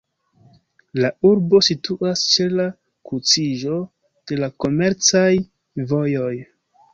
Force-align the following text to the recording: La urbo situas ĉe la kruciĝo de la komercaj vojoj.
La 1.01 1.09
urbo 1.31 1.59
situas 1.67 2.23
ĉe 2.35 2.47
la 2.61 2.65
kruciĝo 3.09 3.77
de 4.33 4.41
la 4.41 4.51
komercaj 4.67 5.29
vojoj. 5.93 6.33